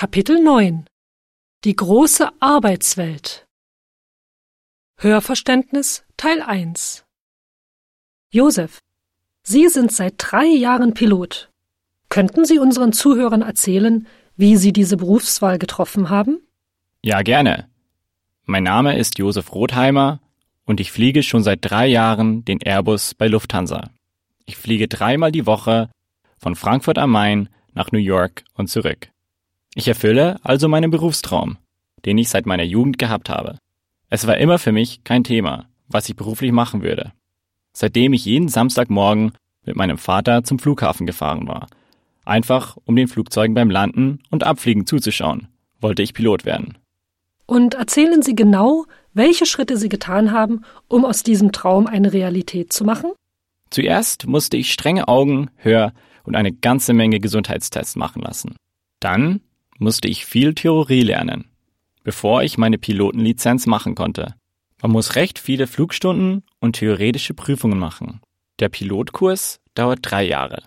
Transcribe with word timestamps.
Kapitel 0.00 0.42
9 0.42 0.86
Die 1.62 1.76
große 1.76 2.30
Arbeitswelt 2.40 3.44
Hörverständnis 4.96 6.06
Teil 6.16 6.40
1 6.40 7.04
Josef, 8.30 8.78
Sie 9.42 9.68
sind 9.68 9.92
seit 9.92 10.14
drei 10.16 10.46
Jahren 10.46 10.94
Pilot. 10.94 11.50
Könnten 12.08 12.46
Sie 12.46 12.58
unseren 12.58 12.94
Zuhörern 12.94 13.42
erzählen, 13.42 14.06
wie 14.36 14.56
Sie 14.56 14.72
diese 14.72 14.96
Berufswahl 14.96 15.58
getroffen 15.58 16.08
haben? 16.08 16.40
Ja, 17.04 17.20
gerne. 17.20 17.68
Mein 18.46 18.62
Name 18.62 18.98
ist 18.98 19.18
Josef 19.18 19.52
Rotheimer 19.52 20.22
und 20.64 20.80
ich 20.80 20.92
fliege 20.92 21.22
schon 21.22 21.42
seit 21.42 21.58
drei 21.60 21.86
Jahren 21.86 22.42
den 22.46 22.62
Airbus 22.62 23.14
bei 23.14 23.28
Lufthansa. 23.28 23.90
Ich 24.46 24.56
fliege 24.56 24.88
dreimal 24.88 25.30
die 25.30 25.44
Woche 25.44 25.90
von 26.38 26.56
Frankfurt 26.56 26.96
am 26.96 27.10
Main 27.10 27.50
nach 27.74 27.92
New 27.92 27.98
York 27.98 28.44
und 28.54 28.68
zurück. 28.68 29.10
Ich 29.74 29.86
erfülle 29.88 30.38
also 30.42 30.68
meinen 30.68 30.90
Berufstraum, 30.90 31.56
den 32.04 32.18
ich 32.18 32.28
seit 32.28 32.46
meiner 32.46 32.64
Jugend 32.64 32.98
gehabt 32.98 33.28
habe. 33.28 33.58
Es 34.08 34.26
war 34.26 34.36
immer 34.38 34.58
für 34.58 34.72
mich 34.72 35.04
kein 35.04 35.24
Thema, 35.24 35.66
was 35.88 36.08
ich 36.08 36.16
beruflich 36.16 36.52
machen 36.52 36.82
würde. 36.82 37.12
Seitdem 37.72 38.12
ich 38.12 38.24
jeden 38.24 38.48
Samstagmorgen 38.48 39.32
mit 39.64 39.76
meinem 39.76 39.98
Vater 39.98 40.42
zum 40.42 40.58
Flughafen 40.58 41.06
gefahren 41.06 41.46
war, 41.46 41.68
einfach 42.24 42.76
um 42.84 42.96
den 42.96 43.08
Flugzeugen 43.08 43.54
beim 43.54 43.70
Landen 43.70 44.20
und 44.30 44.44
Abfliegen 44.44 44.86
zuzuschauen, 44.86 45.48
wollte 45.80 46.02
ich 46.02 46.14
Pilot 46.14 46.44
werden. 46.44 46.78
Und 47.46 47.74
erzählen 47.74 48.22
Sie 48.22 48.34
genau, 48.34 48.86
welche 49.12 49.46
Schritte 49.46 49.76
Sie 49.76 49.88
getan 49.88 50.32
haben, 50.32 50.62
um 50.88 51.04
aus 51.04 51.22
diesem 51.22 51.52
Traum 51.52 51.86
eine 51.86 52.12
Realität 52.12 52.72
zu 52.72 52.84
machen? 52.84 53.12
Zuerst 53.70 54.26
musste 54.26 54.56
ich 54.56 54.72
strenge 54.72 55.08
Augen, 55.08 55.50
Hör- 55.56 55.92
und 56.24 56.36
eine 56.36 56.52
ganze 56.52 56.92
Menge 56.92 57.20
Gesundheitstests 57.20 57.96
machen 57.96 58.22
lassen. 58.22 58.56
Dann 59.00 59.40
musste 59.80 60.06
ich 60.06 60.26
viel 60.26 60.54
Theorie 60.54 61.02
lernen, 61.02 61.46
bevor 62.04 62.42
ich 62.42 62.58
meine 62.58 62.78
Pilotenlizenz 62.78 63.66
machen 63.66 63.96
konnte. 63.96 64.34
Man 64.82 64.92
muss 64.92 65.16
recht 65.16 65.38
viele 65.38 65.66
Flugstunden 65.66 66.44
und 66.60 66.76
theoretische 66.76 67.34
Prüfungen 67.34 67.78
machen. 67.78 68.20
Der 68.60 68.68
Pilotkurs 68.68 69.58
dauert 69.74 69.98
drei 70.02 70.22
Jahre. 70.22 70.62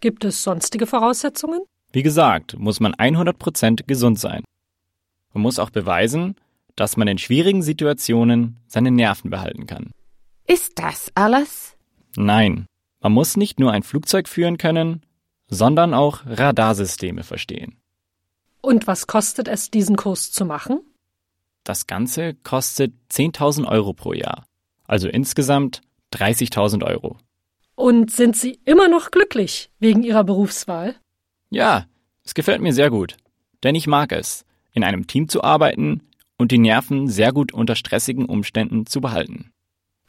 Gibt 0.00 0.24
es 0.24 0.42
sonstige 0.42 0.86
Voraussetzungen? 0.86 1.60
Wie 1.92 2.02
gesagt, 2.02 2.58
muss 2.58 2.80
man 2.80 2.94
100% 2.94 3.86
gesund 3.86 4.18
sein. 4.18 4.42
Man 5.34 5.42
muss 5.42 5.58
auch 5.58 5.70
beweisen, 5.70 6.36
dass 6.76 6.96
man 6.96 7.08
in 7.08 7.18
schwierigen 7.18 7.62
Situationen 7.62 8.56
seine 8.66 8.90
Nerven 8.90 9.30
behalten 9.30 9.66
kann. 9.66 9.90
Ist 10.46 10.78
das 10.78 11.10
alles? 11.14 11.76
Nein, 12.16 12.66
man 13.00 13.12
muss 13.12 13.36
nicht 13.36 13.60
nur 13.60 13.72
ein 13.72 13.82
Flugzeug 13.82 14.28
führen 14.28 14.58
können, 14.58 15.02
sondern 15.48 15.92
auch 15.92 16.20
Radarsysteme 16.24 17.24
verstehen. 17.24 17.76
Und 18.62 18.86
was 18.86 19.06
kostet 19.06 19.48
es, 19.48 19.70
diesen 19.70 19.96
Kurs 19.96 20.32
zu 20.32 20.44
machen? 20.44 20.80
Das 21.64 21.86
Ganze 21.86 22.34
kostet 22.34 22.94
10.000 23.10 23.68
Euro 23.68 23.92
pro 23.92 24.12
Jahr, 24.12 24.46
also 24.84 25.08
insgesamt 25.08 25.82
30.000 26.14 26.84
Euro. 26.84 27.18
Und 27.74 28.10
sind 28.10 28.36
Sie 28.36 28.60
immer 28.64 28.88
noch 28.88 29.10
glücklich 29.10 29.70
wegen 29.78 30.02
Ihrer 30.02 30.24
Berufswahl? 30.24 30.94
Ja, 31.50 31.86
es 32.24 32.34
gefällt 32.34 32.60
mir 32.60 32.72
sehr 32.72 32.90
gut, 32.90 33.16
denn 33.64 33.74
ich 33.74 33.86
mag 33.86 34.12
es, 34.12 34.44
in 34.72 34.84
einem 34.84 35.06
Team 35.06 35.28
zu 35.28 35.42
arbeiten 35.42 36.02
und 36.38 36.52
die 36.52 36.58
Nerven 36.58 37.08
sehr 37.08 37.32
gut 37.32 37.52
unter 37.52 37.76
stressigen 37.76 38.26
Umständen 38.26 38.86
zu 38.86 39.00
behalten. 39.00 39.52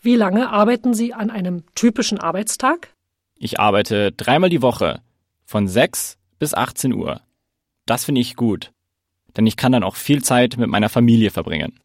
Wie 0.01 0.15
lange 0.15 0.49
arbeiten 0.49 0.93
Sie 0.93 1.13
an 1.13 1.29
einem 1.29 1.63
typischen 1.75 2.19
Arbeitstag? 2.19 2.93
Ich 3.37 3.59
arbeite 3.59 4.11
dreimal 4.11 4.49
die 4.49 4.61
Woche, 4.61 5.01
von 5.45 5.67
6 5.67 6.17
bis 6.39 6.53
18 6.53 6.93
Uhr. 6.93 7.21
Das 7.85 8.05
finde 8.05 8.21
ich 8.21 8.35
gut, 8.35 8.71
denn 9.35 9.45
ich 9.45 9.57
kann 9.57 9.71
dann 9.71 9.83
auch 9.83 9.95
viel 9.95 10.23
Zeit 10.23 10.57
mit 10.57 10.69
meiner 10.69 10.89
Familie 10.89 11.31
verbringen. 11.31 11.79